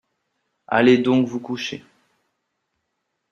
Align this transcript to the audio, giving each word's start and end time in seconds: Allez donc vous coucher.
Allez 0.65 0.97
donc 0.97 1.27
vous 1.27 1.39
coucher. 1.39 1.85